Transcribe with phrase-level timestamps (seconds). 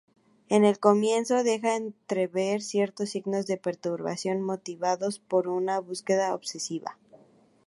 [0.49, 6.97] En el comienzo deja entrever ciertos signos de perturbación motivados por una búsqueda obsesiva.